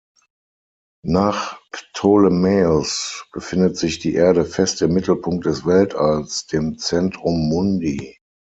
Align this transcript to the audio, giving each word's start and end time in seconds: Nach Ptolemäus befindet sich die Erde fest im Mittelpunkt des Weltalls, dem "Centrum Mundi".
Nach 1.05 1.59
Ptolemäus 1.71 3.27
befindet 3.33 3.77
sich 3.77 3.99
die 3.99 4.15
Erde 4.15 4.45
fest 4.45 4.81
im 4.81 4.93
Mittelpunkt 4.95 5.45
des 5.45 5.63
Weltalls, 5.63 6.47
dem 6.47 6.79
"Centrum 6.79 7.47
Mundi". 7.49 8.17